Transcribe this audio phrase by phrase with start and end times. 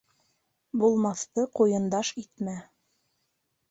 [0.85, 2.61] Булмаҫты ҡуйындаш итмә.